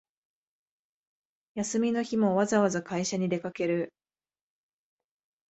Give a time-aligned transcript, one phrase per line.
[1.53, 3.93] 休みの日もわざわざ会社に出かける